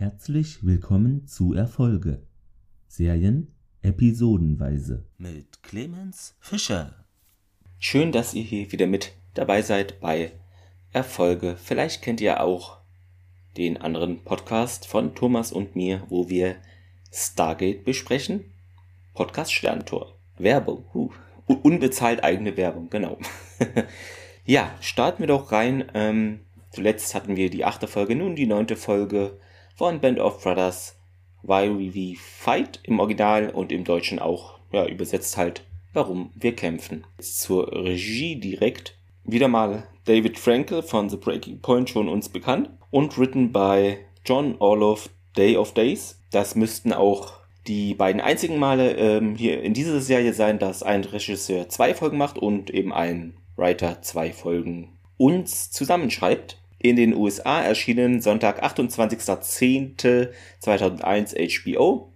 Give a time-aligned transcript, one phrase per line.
[0.00, 2.22] Herzlich willkommen zu Erfolge.
[2.86, 3.52] Serien
[3.82, 5.04] episodenweise.
[5.18, 7.04] Mit Clemens Fischer.
[7.80, 10.30] Schön, dass ihr hier wieder mit dabei seid bei
[10.92, 11.56] Erfolge.
[11.60, 12.78] Vielleicht kennt ihr auch
[13.56, 16.54] den anderen Podcast von Thomas und mir, wo wir
[17.12, 18.44] Stargate besprechen.
[19.14, 20.14] Podcast Sterntor.
[20.38, 20.84] Werbung.
[20.94, 21.10] Uh.
[21.46, 23.18] Unbezahlt eigene Werbung, genau.
[24.44, 25.90] ja, starten wir doch rein.
[25.92, 26.38] Ähm,
[26.70, 29.40] zuletzt hatten wir die achte Folge, nun die neunte Folge
[29.78, 30.96] von Band of Brothers.
[31.44, 37.06] Why We Fight im Original und im Deutschen auch, ja, übersetzt halt, warum wir kämpfen.
[37.16, 38.98] Jetzt zur Regie direkt.
[39.22, 44.56] Wieder mal David Frankel von The Breaking Point schon uns bekannt und written by John
[44.58, 46.20] Orloff Day of Days.
[46.32, 47.34] Das müssten auch
[47.68, 52.18] die beiden einzigen Male ähm, hier in dieser Serie sein, dass ein Regisseur zwei Folgen
[52.18, 56.58] macht und eben ein Writer zwei Folgen uns zusammenschreibt.
[56.80, 62.12] In den USA erschienen Sonntag 28.10.2001 HBO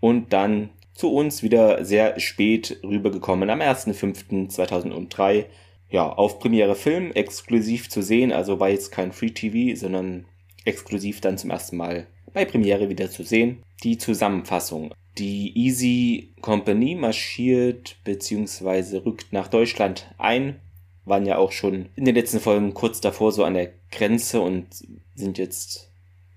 [0.00, 5.46] und dann zu uns wieder sehr spät rübergekommen am 1.5.2003.
[5.90, 10.26] Ja, auf Premiere Film exklusiv zu sehen, also war jetzt kein Free TV, sondern
[10.64, 13.62] exklusiv dann zum ersten Mal bei Premiere wieder zu sehen.
[13.82, 14.92] Die Zusammenfassung.
[15.18, 18.98] Die Easy Company marschiert bzw.
[18.98, 20.60] rückt nach Deutschland ein,
[21.04, 24.66] waren ja auch schon in den letzten Folgen kurz davor so an der Grenze und
[25.14, 25.90] sind jetzt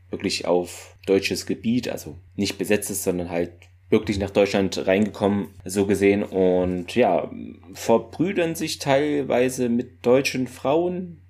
[0.09, 3.52] wirklich auf deutsches Gebiet, also nicht besetztes, sondern halt
[3.90, 6.23] wirklich nach Deutschland reingekommen, so gesehen.
[6.23, 7.32] Und ja,
[7.73, 11.22] verbrüdern sich teilweise mit deutschen Frauen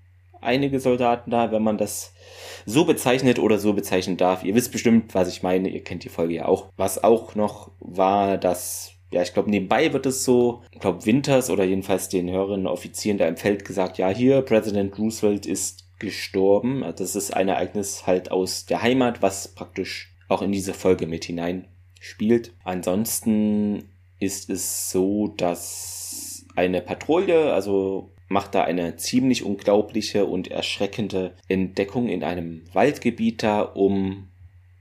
[0.42, 2.14] einige Soldaten da, wenn man das
[2.66, 4.44] so bezeichnet oder so bezeichnen darf.
[4.44, 5.70] Ihr wisst bestimmt, was ich meine.
[5.70, 6.70] Ihr kennt die Folge ja auch.
[6.78, 11.52] Was auch noch war, dass ja, ich glaube, nebenbei wird es so, ich glaube, Winters
[11.52, 16.84] oder jedenfalls den höheren Offizieren da im Feld gesagt, ja, hier, Präsident Roosevelt ist gestorben.
[16.98, 21.26] Das ist ein Ereignis halt aus der Heimat, was praktisch auch in diese Folge mit
[21.26, 21.68] hinein
[22.00, 22.54] spielt.
[22.64, 31.36] Ansonsten ist es so, dass eine Patrouille, also macht da eine ziemlich unglaubliche und erschreckende
[31.48, 34.28] Entdeckung in einem Waldgebiet da um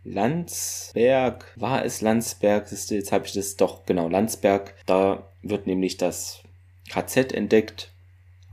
[0.04, 1.54] Landsberg.
[1.56, 2.70] War es Landsberg?
[2.70, 4.74] Jetzt habe ich das doch genau Landsberg.
[4.86, 6.42] Da wird nämlich das
[6.90, 7.91] KZ entdeckt.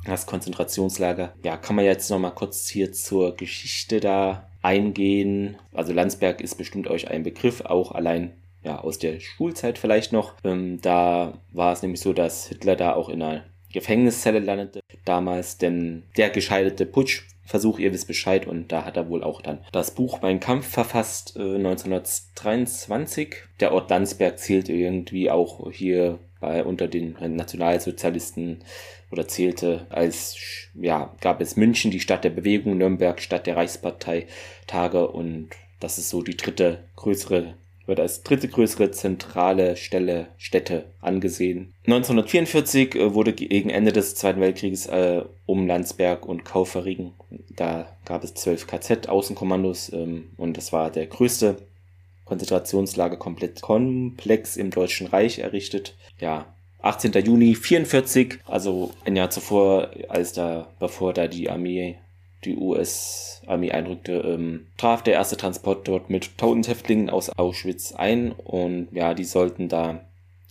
[0.05, 1.33] Das Konzentrationslager.
[1.43, 5.57] Ja, kann man jetzt noch mal kurz hier zur Geschichte da eingehen.
[5.73, 8.33] Also Landsberg ist bestimmt euch ein Begriff, auch allein
[8.63, 10.33] ja aus der Schulzeit vielleicht noch.
[10.43, 15.57] Ähm, da war es nämlich so, dass Hitler da auch in einer Gefängniszelle landete damals,
[15.57, 19.91] denn der gescheiterte Putschversuch, ihr wisst Bescheid, und da hat er wohl auch dann das
[19.91, 23.35] Buch Mein Kampf verfasst, äh, 1923.
[23.59, 28.63] Der Ort Landsberg zählte irgendwie auch hier bei, unter den Nationalsozialisten
[29.11, 30.37] oder zählte als,
[30.73, 34.27] ja, gab es München, die Stadt der Bewegung, Nürnberg, Stadt der Reichspartei,
[34.67, 35.49] Tage und
[35.79, 37.55] das ist so die dritte größere
[37.89, 41.73] wird als dritte größere zentrale Stelle Städte angesehen.
[41.87, 47.11] 1944 äh, wurde gegen Ende des Zweiten Weltkrieges äh, um Landsberg und Kaufering,
[47.49, 51.57] da gab es zwölf KZ-Außenkommandos ähm, und das war der größte
[52.25, 55.95] Konzentrationslagerkomplex im Deutschen Reich errichtet.
[56.19, 57.11] Ja, 18.
[57.25, 61.97] Juni 44, also ein Jahr zuvor, als da, bevor da die Armee
[62.45, 68.31] die US-Armee einrückte, ähm, traf der erste Transport dort mit 1000 Häftlingen aus Auschwitz ein
[68.31, 70.01] und ja, die sollten da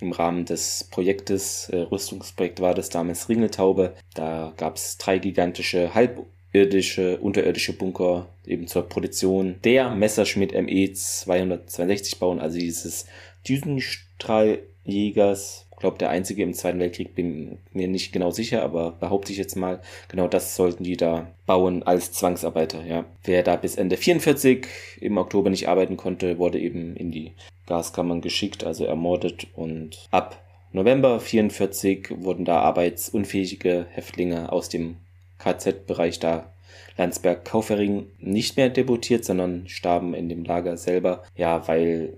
[0.01, 5.93] im Rahmen des Projektes, äh, Rüstungsprojekt war das damals Ringeltaube, da gab es drei gigantische
[5.95, 13.07] halbirdische, unterirdische Bunker eben zur Produktion der Messerschmitt ME 262 bauen, also dieses
[13.49, 19.39] Düsenstrahljägers, glaube, der einzige im Zweiten Weltkrieg, bin mir nicht genau sicher, aber behaupte ich
[19.39, 23.05] jetzt mal, genau das sollten die da bauen als Zwangsarbeiter, ja.
[23.25, 24.67] Wer da bis Ende 44
[25.01, 27.33] im Oktober nicht arbeiten konnte, wurde eben in die
[27.67, 30.43] Gaskammern geschickt, also ermordet und ab
[30.73, 34.97] November 44 wurden da arbeitsunfähige Häftlinge aus dem
[35.39, 36.53] KZ-Bereich da
[36.97, 42.15] Landsberg-Kaufering nicht mehr deportiert, sondern starben in dem Lager selber, ja, weil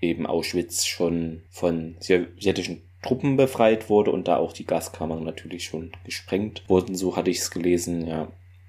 [0.00, 5.92] eben Auschwitz schon von sowjetischen Truppen befreit wurde und da auch die Gaskammern natürlich schon
[6.04, 8.28] gesprengt wurden, so hatte ich es gelesen, ja.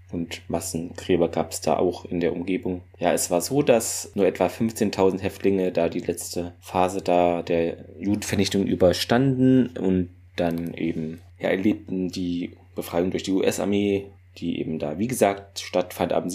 [0.10, 2.82] Und Massengräber gab es da auch in der Umgebung.
[2.98, 7.86] Ja, es war so, dass nur etwa 15.000 Häftlinge da die letzte Phase da der
[8.00, 14.06] Judenvernichtung überstanden und dann eben ja, erlebten die Befreiung durch die US-Armee,
[14.38, 16.30] die eben da, wie gesagt, stattfand am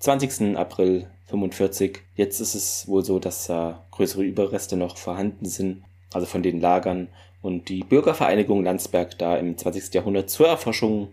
[0.00, 0.56] 27.
[0.56, 2.00] April 45.
[2.16, 6.60] Jetzt ist es wohl so, dass da größere Überreste noch vorhanden sind, also von den
[6.60, 7.08] Lagern.
[7.42, 9.94] Und die Bürgervereinigung Landsberg da im 20.
[9.94, 11.08] Jahrhundert zur Erforschung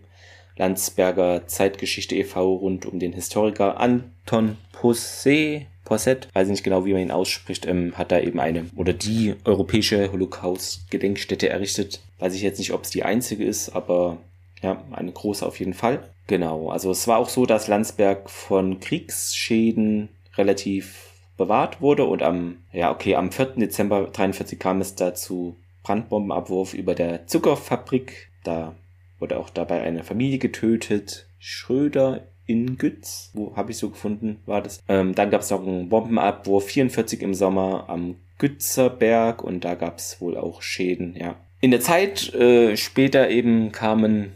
[0.56, 2.54] Landsberger Zeitgeschichte e.V.
[2.56, 7.96] rund um den Historiker Anton Posse, Posset, weiß nicht genau, wie man ihn ausspricht, ähm,
[7.96, 12.00] hat da eben eine oder die europäische Holocaust-Gedenkstätte errichtet.
[12.18, 14.18] Weiß ich jetzt nicht, ob es die einzige ist, aber
[14.62, 16.00] ja, eine große auf jeden Fall.
[16.26, 22.58] Genau, also es war auch so, dass Landsberg von Kriegsschäden relativ bewahrt wurde und am,
[22.72, 23.54] ja, okay, am 4.
[23.56, 28.28] Dezember 43 kam es dazu Brandbombenabwurf über der Zuckerfabrik.
[28.44, 28.74] Da
[29.18, 31.26] wurde auch dabei eine Familie getötet.
[31.38, 34.82] Schröder in Gütz, wo habe ich so gefunden, war das.
[34.88, 39.98] Ähm, dann gab es noch einen Bombenabwurf 44 im Sommer am Gützerberg und da gab
[39.98, 41.36] es wohl auch Schäden, ja.
[41.60, 44.32] In der Zeit äh, später eben kamen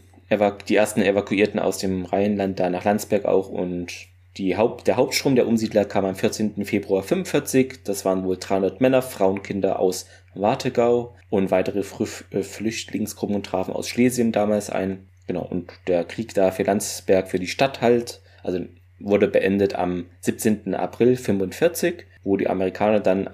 [0.68, 3.92] die ersten Evakuierten aus dem Rheinland da nach Landsberg auch und
[4.36, 6.64] die Haupt, der Hauptstrom der Umsiedler kam am 14.
[6.64, 7.84] Februar 45.
[7.84, 13.88] Das waren wohl 300 Männer, Frauen, Kinder aus Wartegau und weitere äh, Flüchtlingsgruppen trafen aus
[13.88, 15.08] Schlesien damals ein.
[15.26, 18.60] Genau, und der Krieg da für Landsberg, für die Stadt halt, also
[18.98, 20.74] wurde beendet am 17.
[20.74, 23.28] April 45 wo die Amerikaner dann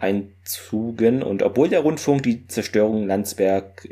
[0.48, 1.22] einzugen.
[1.22, 3.86] Und obwohl der Rundfunk die Zerstörung Landsberg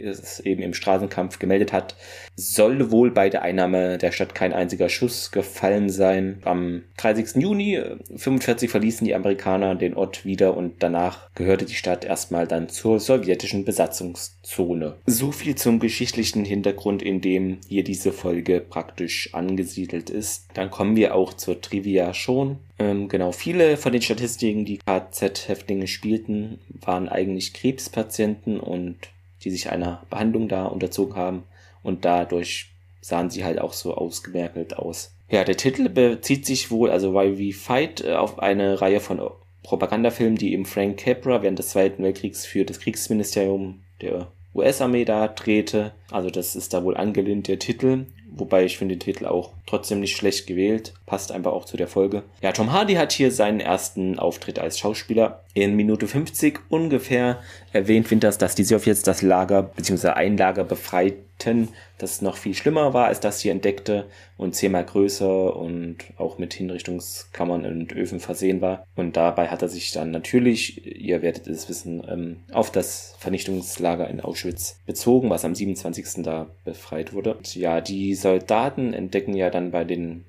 [0.45, 1.97] eben im Straßenkampf gemeldet hat,
[2.35, 6.41] soll wohl bei der Einnahme der Stadt kein einziger Schuss gefallen sein.
[6.45, 7.43] Am 30.
[7.43, 7.83] Juni
[8.15, 13.01] 45 verließen die Amerikaner den Ort wieder und danach gehörte die Stadt erstmal dann zur
[13.01, 14.97] sowjetischen Besatzungszone.
[15.07, 20.49] So viel zum geschichtlichen Hintergrund, in dem hier diese Folge praktisch angesiedelt ist.
[20.55, 22.59] Dann kommen wir auch zur Trivia schon.
[22.79, 28.97] Ähm, genau, viele von den Statistiken, die KZ-Häftlinge spielten, waren eigentlich Krebspatienten und
[29.43, 31.43] die sich einer Behandlung da unterzogen haben
[31.83, 32.71] und dadurch
[33.01, 35.13] sahen sie halt auch so ausgemerkelt aus.
[35.31, 39.21] Ja, der Titel bezieht sich wohl, also Why We Fight, äh, auf eine Reihe von
[39.63, 45.29] Propagandafilmen, die eben Frank Capra während des Zweiten Weltkriegs für das Kriegsministerium der US-Armee da
[45.29, 45.93] drehte.
[46.11, 48.07] Also das ist da wohl angelehnt der Titel.
[48.31, 50.95] Wobei ich finde den Titel auch trotzdem nicht schlecht gewählt.
[51.07, 52.23] Passt einfach auch zu der Folge.
[52.43, 55.43] Ja, Tom Hardy hat hier seinen ersten Auftritt als Schauspieler.
[55.57, 57.41] In Minute 50 ungefähr
[57.73, 60.09] erwähnt Winters, dass die jetzt das Lager bzw.
[60.09, 64.05] ein Lager befreit Ten, das noch viel schlimmer war als das hier entdeckte
[64.37, 68.87] und zehnmal größer und auch mit Hinrichtungskammern und Öfen versehen war.
[68.97, 74.11] Und dabei hat er sich dann natürlich, ihr werdet es wissen, ähm, auf das Vernichtungslager
[74.11, 76.23] in Auschwitz bezogen, was am 27.
[76.23, 77.35] da befreit wurde.
[77.35, 80.27] Und ja, die Soldaten entdecken ja dann bei den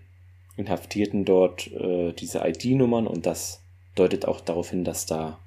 [0.55, 3.61] Inhaftierten dort äh, diese ID-Nummern und das
[3.97, 5.39] deutet auch darauf hin, dass da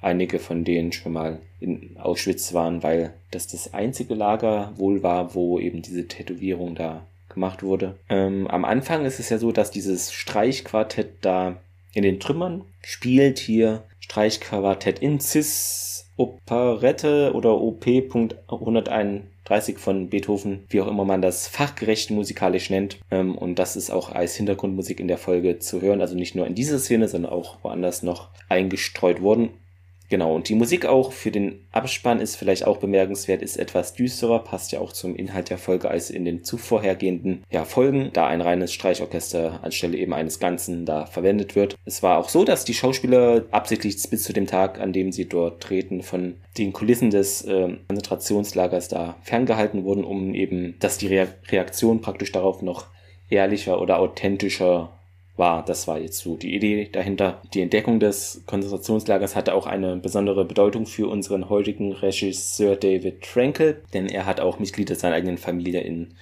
[0.00, 5.34] einige von denen schon mal in Auschwitz waren, weil das das einzige Lager wohl war,
[5.34, 7.96] wo eben diese Tätowierung da gemacht wurde.
[8.08, 11.56] Ähm, am Anfang ist es ja so, dass dieses Streichquartett da
[11.92, 13.38] in den Trümmern spielt.
[13.38, 21.48] Hier Streichquartett in Cis Operette oder OP.101 30 von Beethoven, wie auch immer man das
[21.48, 22.98] fachgerecht musikalisch nennt.
[23.10, 26.46] Ähm, und das ist auch als Hintergrundmusik in der Folge zu hören, also nicht nur
[26.46, 29.50] in dieser Szene, sondern auch woanders noch eingestreut worden.
[30.08, 34.38] Genau, und die Musik auch für den Abspann ist vielleicht auch bemerkenswert, ist etwas düsterer,
[34.38, 38.40] passt ja auch zum Inhalt der Folge als in den zuvorhergehenden ja, Folgen, da ein
[38.40, 41.76] reines Streichorchester anstelle eben eines Ganzen da verwendet wird.
[41.84, 45.28] Es war auch so, dass die Schauspieler absichtlich bis zu dem Tag, an dem sie
[45.28, 51.08] dort treten, von den Kulissen des äh, Konzentrationslagers da ferngehalten wurden, um eben, dass die
[51.08, 52.86] Re Reaktion praktisch darauf noch
[53.28, 54.97] ehrlicher oder authentischer
[55.38, 55.64] war.
[55.64, 57.40] Das war jetzt so die Idee dahinter.
[57.54, 63.82] Die Entdeckung des Konzentrationslagers hatte auch eine besondere Bedeutung für unseren heutigen Regisseur David Frankel,
[63.94, 66.14] denn er hat auch Mitglieder seiner eigenen Familie in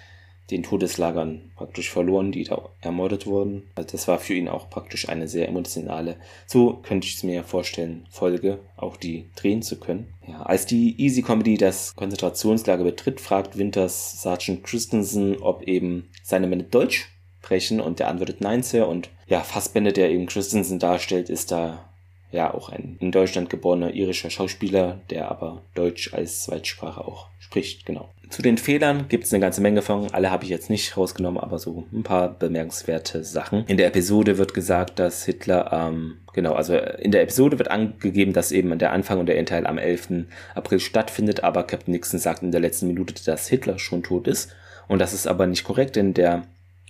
[0.50, 3.64] den Todeslagern praktisch verloren, die da ermordet wurden.
[3.75, 7.42] Also das war für ihn auch praktisch eine sehr emotionale, so könnte ich es mir
[7.42, 10.14] vorstellen, Folge, auch die drehen zu können.
[10.26, 16.46] Ja, als die Easy Comedy das Konzentrationslager betritt, fragt Winters Sergeant Christensen, ob eben seine
[16.46, 17.08] Männer Deutsch
[17.46, 18.88] sprechen und der antwortet Nein, Sir.
[18.88, 21.84] Und ja, Fassbender, der eben Christensen darstellt, ist da
[22.32, 27.86] ja auch ein in Deutschland geborener irischer Schauspieler, der aber Deutsch als Zweitsprache auch spricht,
[27.86, 28.10] genau.
[28.28, 31.38] Zu den Fehlern gibt es eine ganze Menge von, alle habe ich jetzt nicht rausgenommen,
[31.40, 33.64] aber so ein paar bemerkenswerte Sachen.
[33.68, 38.32] In der Episode wird gesagt, dass Hitler, ähm, genau, also in der Episode wird angegeben,
[38.32, 40.26] dass eben der Anfang und der Endteil am 11.
[40.56, 44.52] April stattfindet, aber Captain Nixon sagt in der letzten Minute, dass Hitler schon tot ist.
[44.88, 46.42] Und das ist aber nicht korrekt, denn der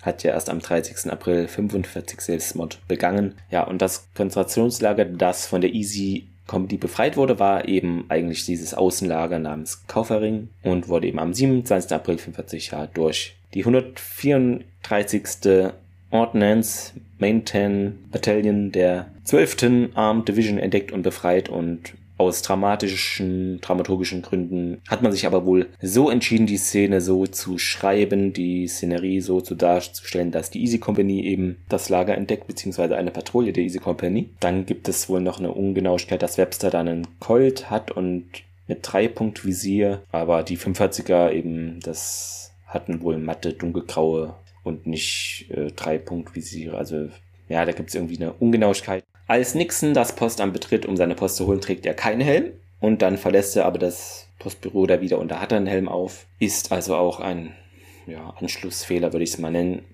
[0.03, 1.11] hat ja erst am 30.
[1.11, 3.35] April 45 Selbstmord begangen.
[3.51, 8.75] Ja, und das Konzentrationslager, das von der Easy Comedy befreit wurde, war eben eigentlich dieses
[8.75, 11.93] Außenlager namens Kaufering und wurde eben am 27.
[11.93, 15.73] April 45 ja durch die 134.
[16.11, 19.91] Ordnance Maintain Battalion der 12.
[19.95, 25.67] Armed Division entdeckt und befreit und aus dramatischen, dramaturgischen Gründen hat man sich aber wohl
[25.83, 30.79] so entschieden, die Szene so zu schreiben, die Szenerie so zu darzustellen, dass die Easy
[30.79, 34.31] Company eben das Lager entdeckt, beziehungsweise eine Patrouille der Easy Company.
[34.41, 38.25] Dann gibt es wohl noch eine Ungenauigkeit, dass Webster dann einen Colt hat und
[38.67, 46.77] mit Dreipunkt-Visier, aber die 45er eben, das hatten wohl matte, dunkelgraue und nicht äh, Dreipunkt-Visiere.
[46.77, 47.09] Also
[47.49, 49.05] ja, da gibt es irgendwie eine Ungenauigkeit.
[49.27, 53.03] Als Nixon das Postamt betritt, um seine Post zu holen, trägt er keinen Helm und
[53.03, 56.27] dann verlässt er aber das Postbüro da wieder und da hat er einen Helm auf.
[56.39, 57.55] Ist also auch ein
[58.07, 59.85] ja, Anschlussfehler, würde ich es mal nennen.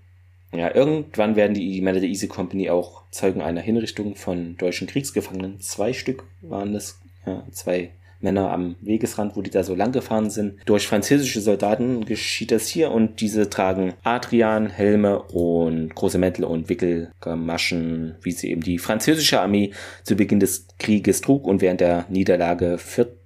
[0.52, 5.60] Ja, irgendwann werden die der Easy Company auch Zeugen einer Hinrichtung von deutschen Kriegsgefangenen.
[5.60, 7.90] Zwei Stück waren das, ja, zwei
[8.22, 10.58] Männer am Wegesrand, wo die da so lang gefahren sind.
[10.64, 16.68] Durch französische Soldaten geschieht das hier und diese tragen Adrian, Helme und große Mäntel und
[16.68, 22.06] Wickelgamaschen, wie sie eben die französische Armee zu Beginn des Krieges trug und während der
[22.08, 23.21] Niederlage 40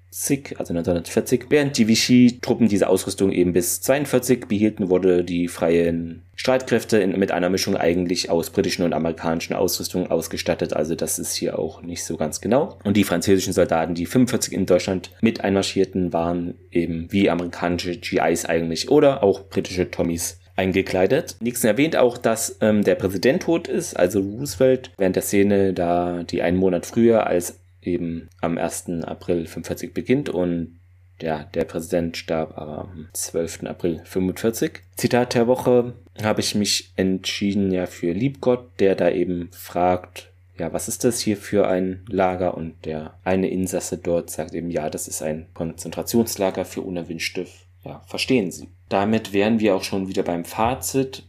[0.59, 6.99] also 1940, während die Vichy-Truppen diese Ausrüstung eben bis 42 behielten, wurde die freien Streitkräfte
[6.99, 10.73] in, mit einer Mischung eigentlich aus britischen und amerikanischen Ausrüstung ausgestattet.
[10.73, 12.79] Also das ist hier auch nicht so ganz genau.
[12.85, 18.47] Und die französischen Soldaten, die 45 in Deutschland mit einmarschierten, waren eben wie amerikanische GIs
[18.47, 21.37] eigentlich oder auch britische Tommys eingekleidet.
[21.41, 26.23] Nixon erwähnt auch, dass ähm, der Präsident tot ist, also Roosevelt, während der Szene da
[26.23, 29.03] die einen Monat früher als eben am 1.
[29.05, 30.79] April 45 beginnt und
[31.21, 33.65] ja, der Präsident starb aber am 12.
[33.65, 34.81] April 45.
[34.97, 40.73] Zitat der Woche habe ich mich entschieden ja für Liebgott, der da eben fragt, ja,
[40.73, 42.57] was ist das hier für ein Lager?
[42.57, 47.47] Und der eine Insasse dort sagt eben, ja, das ist ein Konzentrationslager für Unerwünschte.
[47.85, 48.69] Ja, verstehen Sie.
[48.89, 51.25] Damit wären wir auch schon wieder beim Fazit.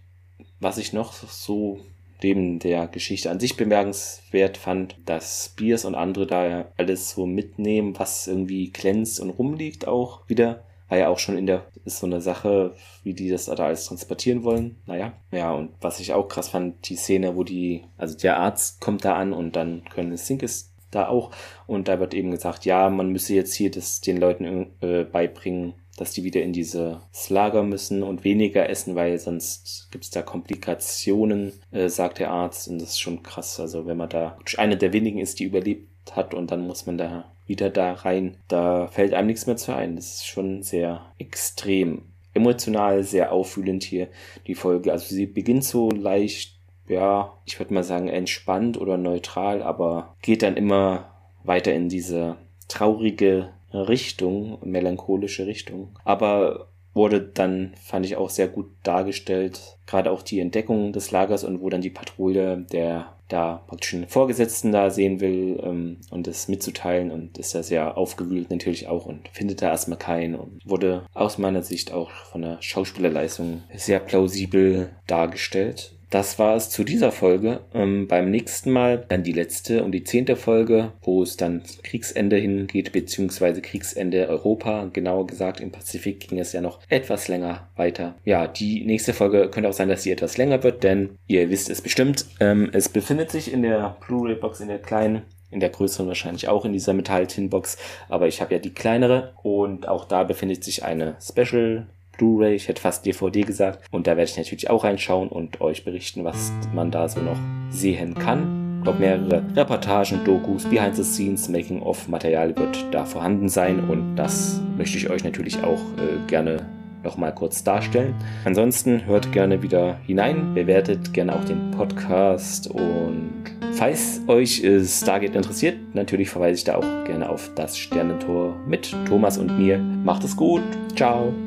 [0.60, 1.80] Was ich noch so
[2.22, 7.98] neben der Geschichte an sich bemerkenswert fand, dass Spears und andere da alles so mitnehmen,
[7.98, 10.64] was irgendwie glänzt und rumliegt auch wieder.
[10.90, 13.86] War ja auch schon in der, ist so eine Sache, wie die das da alles
[13.86, 14.78] transportieren wollen.
[14.86, 15.14] Naja.
[15.32, 19.04] Ja, und was ich auch krass fand, die Szene, wo die, also der Arzt kommt
[19.04, 21.32] da an und dann können Sink ist da auch.
[21.66, 25.74] Und da wird eben gesagt, ja, man müsse jetzt hier das den Leuten äh, beibringen,
[25.98, 30.22] dass die wieder in dieses Lager müssen und weniger essen, weil sonst gibt es da
[30.22, 32.68] Komplikationen, äh, sagt der Arzt.
[32.68, 33.60] Und das ist schon krass.
[33.60, 36.98] Also wenn man da eine der wenigen ist, die überlebt hat und dann muss man
[36.98, 39.96] da wieder da rein, da fällt einem nichts mehr zu ein.
[39.96, 42.04] Das ist schon sehr extrem.
[42.34, 44.10] Emotional sehr auffühlend hier
[44.46, 44.92] die Folge.
[44.92, 46.57] Also sie beginnt so leicht,
[46.88, 51.12] ja, ich würde mal sagen entspannt oder neutral, aber geht dann immer
[51.44, 55.98] weiter in diese traurige Richtung, melancholische Richtung.
[56.04, 61.44] Aber wurde dann, fand ich auch sehr gut dargestellt, gerade auch die Entdeckung des Lagers
[61.44, 66.28] und wo dann die Patrouille der da praktisch einen Vorgesetzten da sehen will ähm, und
[66.28, 67.12] das mitzuteilen.
[67.12, 70.36] Und ist da sehr aufgewühlt natürlich auch und findet da erstmal keinen.
[70.36, 76.70] Und wurde aus meiner Sicht auch von der Schauspielerleistung sehr plausibel dargestellt das war es
[76.70, 77.62] zu dieser Folge.
[77.74, 82.38] Ähm, beim nächsten Mal dann die letzte und die zehnte Folge, wo es dann Kriegsende
[82.38, 84.90] hingeht, beziehungsweise Kriegsende Europa.
[84.94, 88.16] Genauer gesagt, im Pazifik ging es ja noch etwas länger weiter.
[88.24, 91.70] Ja, die nächste Folge könnte auch sein, dass sie etwas länger wird, denn ihr wisst
[91.70, 92.26] es bestimmt.
[92.40, 96.66] Ähm, es befindet sich in der Blu-ray-Box, in der kleinen in der größeren wahrscheinlich auch
[96.66, 97.78] in dieser Metall-Tin-Box,
[98.10, 101.88] aber ich habe ja die kleinere und auch da befindet sich eine Special
[102.18, 103.84] Blu-ray, ich hätte fast DVD gesagt.
[103.92, 107.38] Und da werde ich natürlich auch reinschauen und euch berichten, was man da so noch
[107.70, 108.78] sehen kann.
[108.80, 114.62] Ich glaube, mehrere Reportagen, Dokus, Behind the Scenes, Making-of-Material wird da vorhanden sein und das
[114.78, 116.66] möchte ich euch natürlich auch äh, gerne
[117.04, 118.14] nochmal kurz darstellen.
[118.46, 123.44] Ansonsten hört gerne wieder hinein, bewertet gerne auch den Podcast und
[123.74, 128.96] falls euch äh, Stargate interessiert, natürlich verweise ich da auch gerne auf das Sternentor mit
[129.08, 129.78] Thomas und mir.
[129.80, 130.64] Macht es gut,
[130.96, 131.47] ciao!